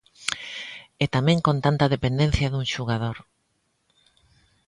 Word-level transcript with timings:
E 1.03 1.05
tamén 1.15 1.39
con 1.45 1.55
tanta 1.65 1.91
dependencia 1.95 2.47
dun 2.51 2.65
xogador. 2.73 3.17